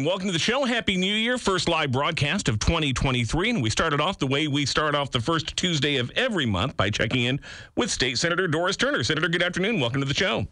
[0.00, 0.64] Welcome to the show.
[0.64, 1.38] Happy New Year.
[1.38, 3.50] First live broadcast of 2023.
[3.50, 6.76] And we started off the way we start off the first Tuesday of every month
[6.76, 7.40] by checking in
[7.74, 9.02] with State Senator Doris Turner.
[9.02, 9.80] Senator, good afternoon.
[9.80, 10.46] Welcome to the show.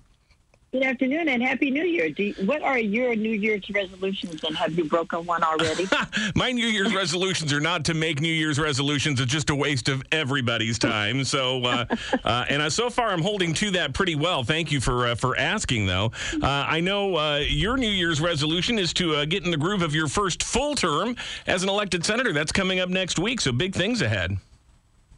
[0.76, 2.04] Good afternoon and happy New Year.
[2.04, 5.88] You, what are your New Year's resolutions, and have you broken one already?
[6.34, 9.18] My New Year's resolutions are not to make New Year's resolutions.
[9.18, 11.24] It's just a waste of everybody's time.
[11.24, 11.86] So, uh,
[12.22, 14.44] uh, and uh, so far, I'm holding to that pretty well.
[14.44, 16.12] Thank you for uh, for asking, though.
[16.42, 19.94] Uh, I know uh, your New Year's resolution is to get in the groove of
[19.94, 21.16] your first full term
[21.46, 22.34] as an elected senator.
[22.34, 23.40] That's coming up next week.
[23.40, 24.36] So, big things ahead.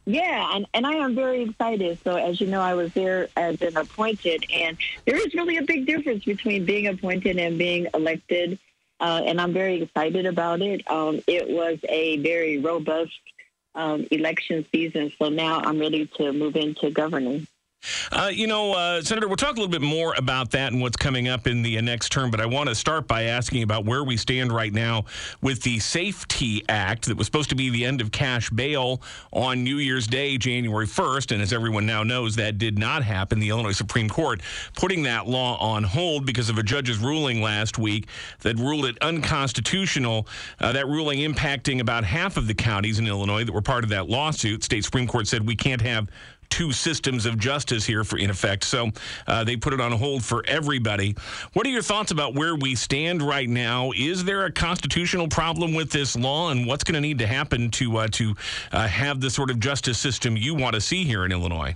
[0.09, 1.99] Yeah, and, and I am very excited.
[2.03, 5.63] So, as you know, I was there as an appointed, and there is really a
[5.63, 8.59] big difference between being appointed and being elected.
[9.01, 10.91] Uh, and I'm very excited about it.
[10.91, 13.21] Um, it was a very robust
[13.75, 17.47] um, election season, so now I'm ready to move into governing.
[18.11, 20.97] Uh, you know, uh, Senator, we'll talk a little bit more about that and what's
[20.97, 23.85] coming up in the uh, next term, but I want to start by asking about
[23.85, 25.05] where we stand right now
[25.43, 29.63] with the SAFE-T Act that was supposed to be the end of cash bail on
[29.63, 31.33] New Year's Day, January 1st.
[31.33, 33.41] And as everyone now knows, that did not happen.
[33.41, 34.41] The Illinois Supreme Court
[34.75, 38.09] putting that law on hold because of a judge's ruling last week
[38.41, 40.27] that ruled it unconstitutional.
[40.61, 43.91] Uh, that ruling impacting about half of the counties in Illinois that were part of
[43.91, 44.65] that lawsuit.
[44.65, 46.09] State Supreme Court said we can't have
[46.49, 48.65] two systems of justice here, for in effect.
[48.65, 48.91] So
[49.27, 51.17] uh, they put it on hold for everybody.
[51.53, 53.93] What are your thoughts about where we stand right now?
[53.97, 57.71] Is there a constitutional problem with this law, and what's going to need to happen
[57.73, 58.35] to uh, to
[58.73, 61.75] uh, have the sort of justice system you want to see here in Illinois?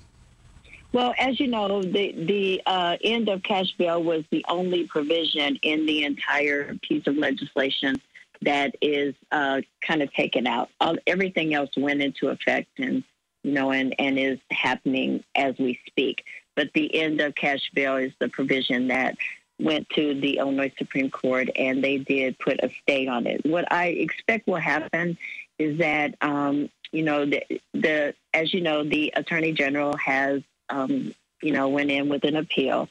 [0.93, 5.57] Well, as you know, the the uh, end of cash bail was the only provision
[5.63, 8.01] in the entire piece of legislation
[8.43, 10.69] that is uh, kind of taken out.
[10.81, 13.05] All, everything else went into effect and
[13.43, 16.25] you know, and, and is happening as we speak.
[16.55, 19.17] But the end of cash bail is the provision that
[19.59, 23.45] went to the Illinois Supreme Court, and they did put a stay on it.
[23.47, 25.17] What I expect will happen
[25.59, 31.15] is that, um, you know, the, the as you know, the Attorney General has, um,
[31.43, 32.89] you know, went in with an appeal.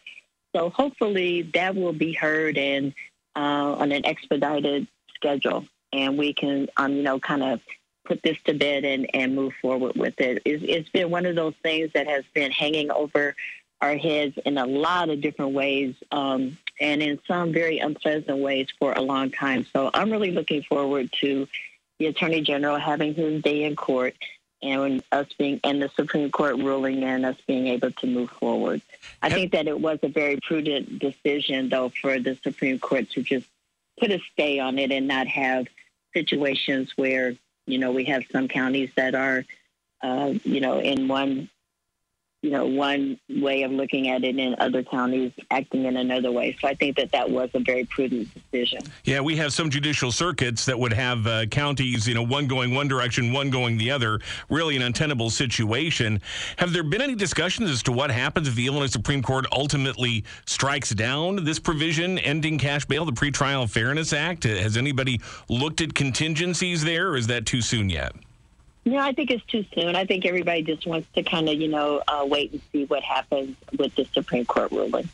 [0.55, 2.93] So hopefully that will be heard and
[3.35, 7.61] uh, on an expedited schedule, and we can, um, you know, kind of
[8.11, 10.41] put this to bed and, and move forward with it.
[10.43, 13.35] It's, it's been one of those things that has been hanging over
[13.79, 18.67] our heads in a lot of different ways um, and in some very unpleasant ways
[18.77, 19.65] for a long time.
[19.71, 21.47] So I'm really looking forward to
[21.99, 24.13] the Attorney General having his day in court
[24.61, 28.81] and us being and the Supreme Court ruling and us being able to move forward.
[29.21, 33.23] I think that it was a very prudent decision, though, for the Supreme Court to
[33.23, 33.47] just
[33.97, 35.67] put a stay on it and not have
[36.13, 37.35] situations where
[37.65, 39.45] you know, we have some counties that are,
[40.01, 41.49] uh, you know, in one
[42.41, 46.57] you know, one way of looking at it and other counties acting in another way.
[46.59, 48.79] So I think that that was a very prudent decision.
[49.03, 52.73] Yeah, we have some judicial circuits that would have uh, counties, you know, one going
[52.73, 54.19] one direction, one going the other.
[54.49, 56.19] Really an untenable situation.
[56.57, 60.23] Have there been any discussions as to what happens if the Illinois Supreme Court ultimately
[60.47, 64.45] strikes down this provision ending cash bail, the Pretrial Fairness Act?
[64.45, 68.13] Has anybody looked at contingencies there, or is that too soon yet?
[68.83, 69.95] No, I think it's too soon.
[69.95, 73.03] I think everybody just wants to kind of, you know, uh, wait and see what
[73.03, 75.07] happens with the Supreme Court ruling.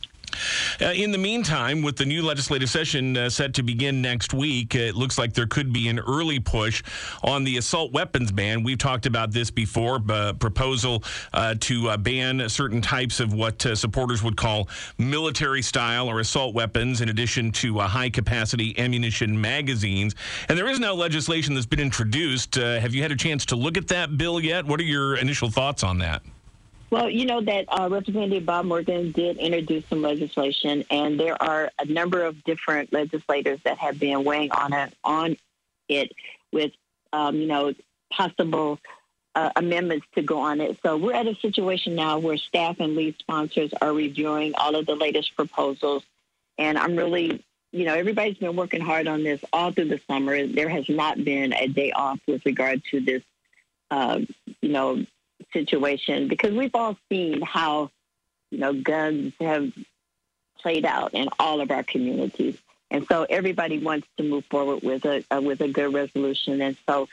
[0.81, 4.75] Uh, in the meantime, with the new legislative session uh, set to begin next week,
[4.75, 6.83] it looks like there could be an early push
[7.23, 8.63] on the assault weapons ban.
[8.63, 11.03] We've talked about this before, a proposal
[11.33, 16.19] uh, to uh, ban certain types of what uh, supporters would call military style or
[16.19, 20.15] assault weapons, in addition to uh, high capacity ammunition magazines.
[20.49, 22.55] And there is now legislation that's been introduced.
[22.55, 24.65] have you had a chance to look at that bill yet?
[24.65, 26.21] What are your initial thoughts on that?
[26.89, 31.69] Well, you know that uh, Representative Bob Morgan did introduce some legislation, and there are
[31.79, 35.37] a number of different legislators that have been weighing on it, on
[35.89, 36.13] it
[36.53, 36.71] with,
[37.11, 37.73] um, you know,
[38.09, 38.79] possible
[39.35, 40.79] uh, amendments to go on it.
[40.81, 44.85] So we're at a situation now where staff and lead sponsors are reviewing all of
[44.85, 46.03] the latest proposals,
[46.57, 47.43] and I'm really,
[47.73, 50.47] you know, everybody's been working hard on this all through the summer.
[50.47, 53.23] There has not been a day off with regard to this,
[53.91, 54.21] uh,
[54.61, 55.05] you know,
[55.53, 57.89] situation because we've all seen how
[58.51, 59.71] you know guns have
[60.59, 62.57] played out in all of our communities,
[62.91, 66.77] and so everybody wants to move forward with a uh, with a good resolution, and
[66.87, 67.07] so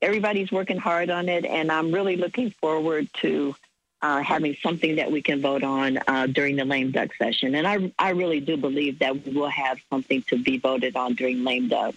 [0.00, 3.54] everybody's working hard on it, and I'm really looking forward to
[4.00, 7.54] uh, having something that we can vote on uh, during the lame duck session.
[7.56, 11.14] And I, I really do believe that we will have something to be voted on
[11.14, 11.94] during lame duck.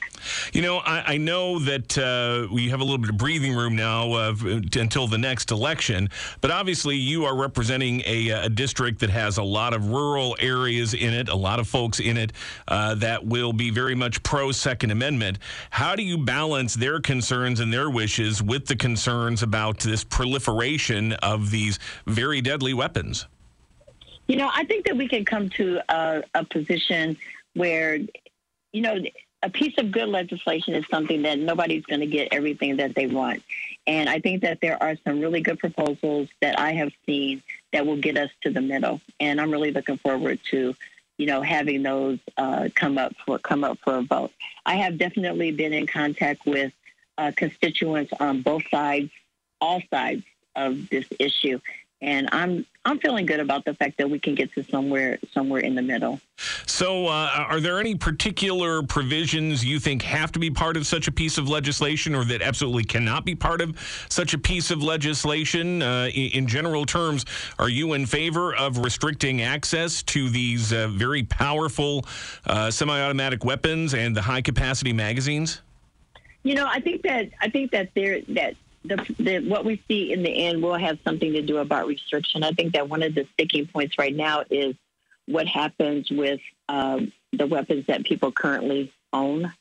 [0.52, 3.76] You know, I, I know that uh, we have a little bit of breathing room
[3.76, 4.14] now
[4.76, 6.10] until the next election,
[6.42, 10.94] but obviously you are representing a, a, district that has a lot of rural areas
[10.94, 12.34] in it, a lot of folks in it
[12.68, 15.40] uh, that will be very much pro Second Amendment.
[15.70, 21.14] How do you balance their concerns and their wishes with the concerns about this proliferation
[21.14, 23.28] of these very deadly weapons?
[24.28, 27.18] You know, I think that we can come to a, a position
[27.54, 27.98] where,
[28.72, 28.98] you know,
[29.44, 33.08] a piece of good legislation is something that nobody's going to get everything that they
[33.08, 33.44] want.
[33.88, 37.42] And I think that there are some really good proposals that I have seen
[37.74, 39.02] that will get us to the middle.
[39.20, 40.76] And I'm really looking forward to,
[41.18, 44.32] you know, having those uh, come up for come up for a vote.
[44.66, 46.72] I have definitely been in contact with
[47.18, 49.12] uh, constituents on both sides,
[49.60, 50.24] all sides
[50.56, 51.60] of this issue,
[52.02, 55.62] and I'm I'm feeling good about the fact that we can get to somewhere somewhere
[55.62, 56.20] in the middle.
[56.66, 61.08] So, uh, are there any particular provisions you think have to be part of such
[61.08, 64.82] a piece of legislation, or that absolutely cannot be part of such a piece of
[64.82, 65.84] legislation?
[65.84, 67.26] Uh, in, in, general terms,
[67.60, 72.04] are you in favor of restricting access to these uh, very powerful
[72.48, 75.62] uh, semi-automatic weapons and the high-capacity magazines?
[76.44, 80.12] You know, I think that I think that there that the, the, what we see
[80.12, 82.44] in the end will have something to do about restriction.
[82.44, 84.76] I think that one of the sticking points right now is
[85.28, 89.54] what happens with um, the weapons that people currently own.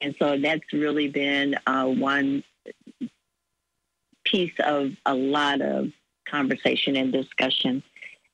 [0.00, 2.42] And so that's really been uh, one
[4.24, 5.92] piece of a lot of
[6.26, 7.82] conversation and discussion.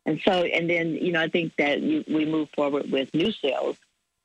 [0.04, 3.76] And so, and then, you know, I think that we move forward with new sales,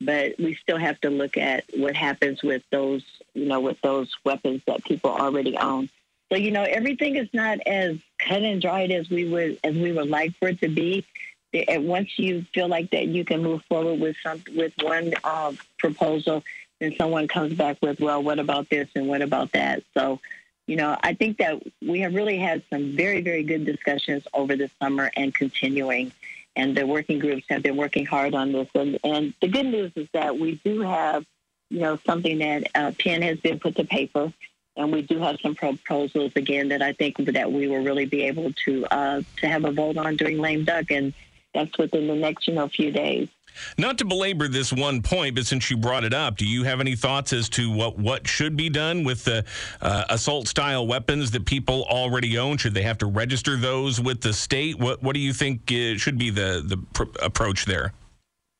[0.03, 3.03] but we still have to look at what happens with those,
[3.33, 5.89] you know, with those weapons that people already own.
[6.31, 9.91] So you know, everything is not as cut and dried as we would as we
[9.91, 11.05] would like for it to be.
[11.53, 15.51] And once you feel like that, you can move forward with some with one uh,
[15.77, 16.43] proposal,
[16.79, 19.83] then someone comes back with, well, what about this and what about that?
[19.93, 20.19] So.
[20.67, 24.55] You know, I think that we have really had some very, very good discussions over
[24.55, 26.13] the summer and continuing
[26.55, 28.67] and the working groups have been working hard on this.
[28.75, 31.25] And, and the good news is that we do have,
[31.69, 34.33] you know, something that uh, pen has been put to paper,
[34.75, 38.23] and we do have some proposals again that I think that we will really be
[38.23, 41.13] able to uh, to have a vote on during lame duck, and
[41.53, 43.29] that's within the next you know few days.
[43.77, 46.79] Not to belabor this one point, but since you brought it up, do you have
[46.79, 49.45] any thoughts as to what, what should be done with the
[49.81, 52.57] uh, assault style weapons that people already own?
[52.57, 54.79] Should they have to register those with the state?
[54.79, 57.93] What What do you think uh, should be the the pr- approach there?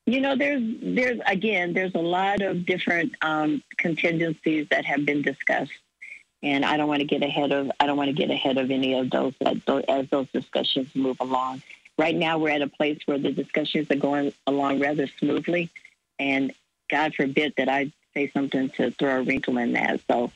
[0.06, 5.22] You know, there's there's again there's a lot of different um, contingencies that have been
[5.22, 5.70] discussed,
[6.42, 8.70] and I don't want to get ahead of I don't want to get ahead of
[8.70, 11.62] any of those as those discussions move along.
[12.02, 15.70] Right now, we're at a place where the discussions are going along rather smoothly,
[16.18, 16.52] and
[16.90, 20.00] God forbid that I say something to throw a wrinkle in that.
[20.10, 20.32] So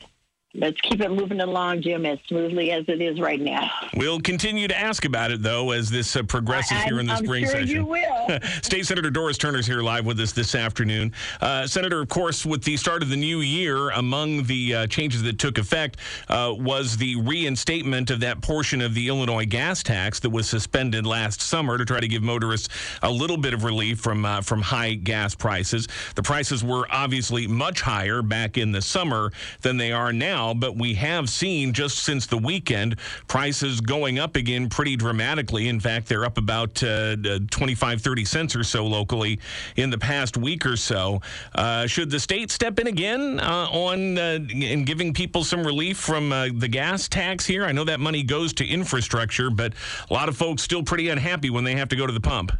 [0.53, 3.69] let's keep it moving along, Jim, as smoothly as it is right now.
[3.95, 7.13] We'll continue to ask about it, though, as this uh, progresses I, here in the
[7.13, 7.69] I'm spring sure session.
[7.69, 8.39] You will.
[8.61, 11.13] State Senator Doris Turner is here live with us this afternoon.
[11.41, 15.21] Uh, Senator, of course, with the start of the new year, among the uh, changes
[15.23, 15.97] that took effect
[16.29, 21.05] uh, was the reinstatement of that portion of the Illinois gas tax that was suspended
[21.05, 22.69] last summer to try to give motorists
[23.03, 25.87] a little bit of relief from uh, from high gas prices.
[26.15, 30.53] The prices were obviously much higher back in the summer than they are now now,
[30.53, 32.97] but we have seen just since the weekend
[33.27, 35.67] prices going up again pretty dramatically.
[35.67, 37.15] In fact, they're up about uh,
[37.51, 39.39] 25, 30 cents or so locally
[39.75, 41.21] in the past week or so.
[41.55, 45.97] Uh, should the state step in again uh, on uh, in giving people some relief
[45.97, 47.65] from uh, the gas tax here?
[47.65, 49.73] I know that money goes to infrastructure, but
[50.09, 52.51] a lot of folks still pretty unhappy when they have to go to the pump.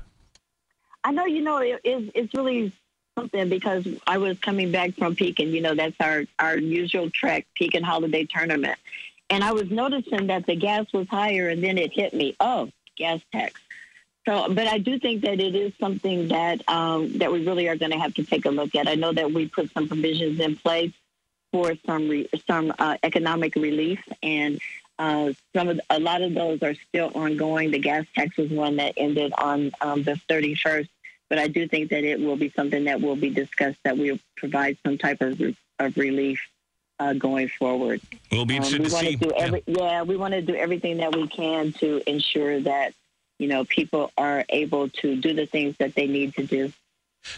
[1.03, 2.73] I know, you know, it, it's really
[3.17, 5.49] something because I was coming back from Pekin.
[5.49, 8.77] You know, that's our our usual trek, Pekin Holiday Tournament,
[9.29, 12.35] and I was noticing that the gas was higher, and then it hit me.
[12.39, 13.59] Oh, gas tax.
[14.25, 17.77] So, but I do think that it is something that um, that we really are
[17.77, 18.87] going to have to take a look at.
[18.87, 20.91] I know that we put some provisions in place
[21.51, 24.59] for some re- some uh, economic relief, and
[24.99, 27.71] uh, some of a lot of those are still ongoing.
[27.71, 30.89] The gas tax was one that ended on um, the 31st
[31.29, 34.19] but I do think that it will be something that will be discussed that will
[34.35, 35.41] provide some type of,
[35.79, 36.39] of relief
[36.99, 38.01] uh, going forward.
[38.31, 39.15] We'll be interested um, we to see.
[39.15, 39.81] Do every, yeah.
[39.81, 42.93] yeah, we want to do everything that we can to ensure that
[43.39, 46.73] you know people are able to do the things that they need to do.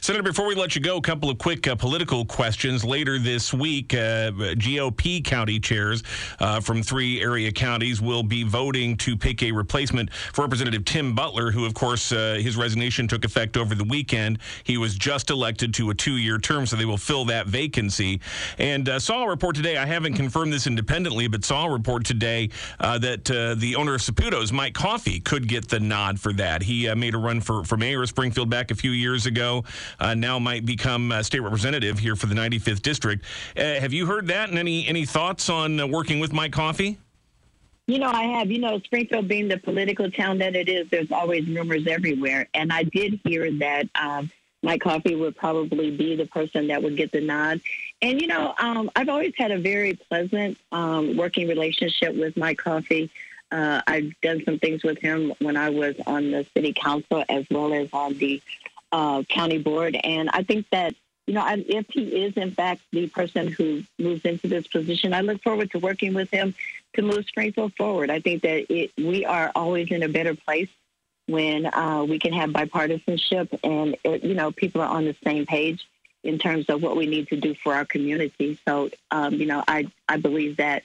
[0.01, 2.86] Senator, before we let you go, a couple of quick uh, political questions.
[2.86, 6.03] Later this week, uh, GOP county chairs
[6.39, 11.13] uh, from three area counties will be voting to pick a replacement for Representative Tim
[11.13, 14.39] Butler, who, of course, uh, his resignation took effect over the weekend.
[14.63, 18.21] He was just elected to a two year term, so they will fill that vacancy.
[18.57, 22.05] And uh, saw a report today, I haven't confirmed this independently, but saw a report
[22.05, 26.63] today uh, that the owner of Saputo's, Mike Coffey, could get the nod for that.
[26.63, 29.63] He made a run for, for mayor of Springfield back a few years ago
[29.99, 33.25] uh, now might become a state representative here for the 95th district.
[33.57, 34.49] Uh, have you heard that?
[34.49, 36.97] And any any thoughts on uh, working with Mike Coffey?
[37.88, 38.51] You know, I have.
[38.51, 42.47] You know, Springfield being the political town that it is, there's always rumors everywhere.
[42.53, 44.29] And I did hear that um,
[44.61, 47.61] Mike Coffey would probably be the person that would get the nod.
[48.01, 52.59] And, you know, um, I've always had a very pleasant um, working relationship with Mike
[52.59, 53.09] Coffey.
[53.51, 57.45] Uh, I've done some things with him when I was on the city council as
[57.49, 58.41] well as on the
[58.91, 59.98] uh, county board.
[60.03, 60.96] And I think that,
[61.27, 65.22] you know, if he is in fact the person who moves into this position, I
[65.22, 66.55] look forward to working with him
[66.96, 68.10] to move Springfield forward.
[68.10, 70.69] I think that it, we are always in a better place
[71.27, 75.46] when uh, we can have bipartisanship and, it, you know, people are on the same
[75.46, 75.88] page
[76.24, 78.58] in terms of what we need to do for our community.
[78.67, 80.84] So, um, you know, I, I believe that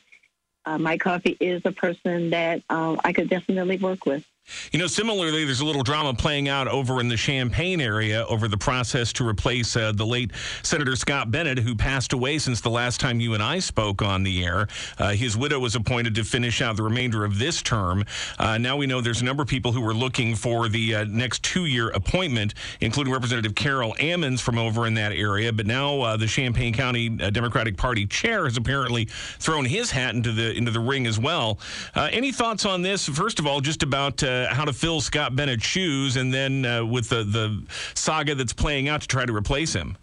[0.67, 4.25] uh, Mike Coffey is a person that um, I could definitely work with.
[4.73, 8.49] You know, similarly, there's a little drama playing out over in the Champaign area over
[8.49, 10.33] the process to replace uh, the late
[10.65, 14.23] Senator Scott Bennett, who passed away since the last time you and I spoke on
[14.25, 14.67] the air.
[14.99, 18.05] Uh, his widow was appointed to finish out the remainder of this term.
[18.39, 21.05] Uh, now we know there's a number of people who were looking for the uh,
[21.05, 25.53] next two year appointment, including Representative Carol Ammons from over in that area.
[25.53, 29.05] But now uh, the Champaign County uh, Democratic Party chair has apparently
[29.39, 31.61] thrown his hat into the into the ring as well.
[31.95, 33.09] any thoughts on this?
[33.09, 36.85] First of all, just about uh, how to fill Scott Bennett's shoes, and then uh,
[36.85, 37.63] with the the
[37.95, 39.97] saga that's playing out to try to replace him.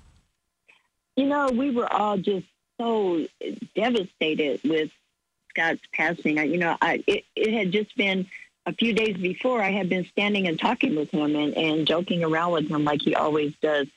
[1.15, 2.45] You know, we were all just
[2.79, 3.25] so
[3.75, 4.91] devastated with
[5.50, 6.38] Scott's passing.
[6.38, 8.27] You know, I it, it had just been
[8.65, 12.23] a few days before I had been standing and talking with him and, and joking
[12.23, 13.88] around with him like he always does.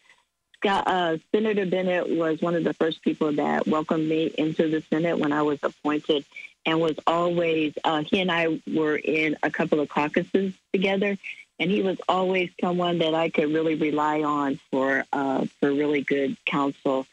[0.64, 4.83] Scott, uh, Senator Bennett was one of the first people that welcomed me into the
[4.88, 6.25] Senate when I was appointed
[6.64, 11.18] and was always, uh, he and I were in a couple of caucuses together,
[11.59, 16.00] and he was always someone that I could really rely on for, uh, for really
[16.00, 17.06] good counsel.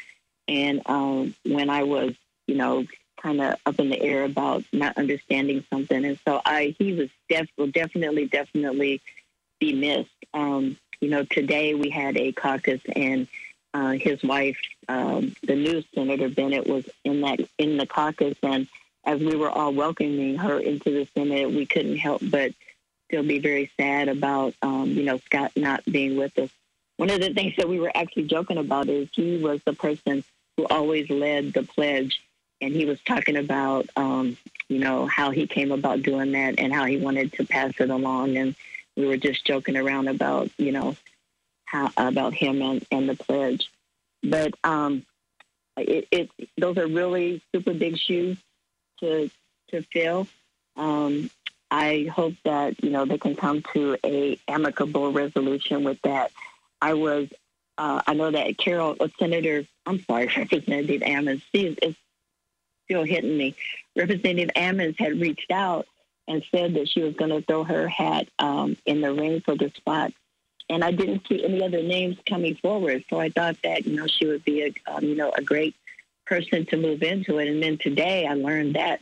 [0.48, 2.14] And um, when I was,
[2.48, 2.86] you know,
[3.22, 7.10] kind of up in the air about not understanding something, and so I, he was
[7.28, 9.02] def- will definitely, definitely
[9.60, 10.10] be missed.
[10.34, 13.28] Um, you know, today we had a caucus, and
[13.74, 18.68] uh, his wife, um, the new Senator Bennett, was in that in the caucus, and
[19.04, 22.54] as we were all welcoming her into the Senate, we couldn't help but
[23.08, 26.50] still be very sad about, um, you know, Scott not being with us.
[26.98, 30.24] One of the things that we were actually joking about is he was the person
[30.56, 32.22] who always led the pledge,
[32.62, 34.38] and he was talking about, um,
[34.70, 37.90] you know, how he came about doing that and how he wanted to pass it
[37.90, 38.56] along, and
[38.96, 40.96] we were just joking around about, you know,
[41.66, 43.72] how about him and, and the pledge.
[44.24, 45.06] But um,
[45.78, 48.38] it, it those are really super big shoes
[49.00, 49.30] to
[49.70, 50.28] to fill.
[50.76, 51.30] Um,
[51.70, 56.32] I hope that you know they can come to a amicable resolution with that.
[56.82, 57.30] I was
[57.78, 61.96] uh, I know that Carol, uh, Senator, I'm sorry, Representative Ammons, she is
[62.86, 63.56] still hitting me.
[63.96, 65.88] Representative Ammons had reached out
[66.28, 69.56] and said that she was going to throw her hat um, in the ring for
[69.56, 70.14] the spot.
[70.70, 74.08] And I didn't see any other names coming forward, so I thought that you know
[74.08, 75.76] she would be a um, you know a great
[76.26, 77.50] person to move into it.
[77.50, 79.02] And then today I learned that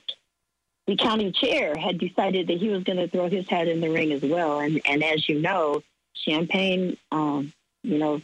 [0.87, 3.91] the county chair had decided that he was going to throw his hat in the
[3.91, 4.59] ring as well.
[4.59, 5.83] And, and as you know,
[6.15, 8.21] Champaign, um, you know,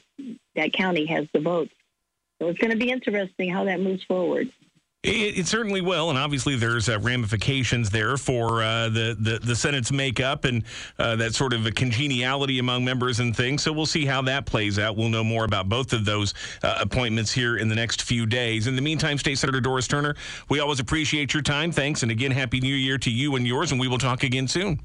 [0.55, 1.73] that county has the votes.
[2.41, 4.51] So it's going to be interesting how that moves forward.
[5.05, 9.55] It, it, certainly will, and obviously there's uh, ramifications there for uh, the, the, the
[9.55, 10.63] Senate's makeup and
[10.97, 13.61] uh, that sort of a congeniality among members and things.
[13.61, 14.97] So we'll see how that plays out.
[14.97, 16.33] We'll know more about both of those
[16.63, 18.65] uh, appointments here in the next few days.
[18.65, 20.15] In the meantime, State Senator Doris Turner,
[20.49, 21.71] we always appreciate your time.
[21.71, 24.47] Thanks, and again, happy New Year to you and yours, and we will talk again
[24.47, 24.79] soon.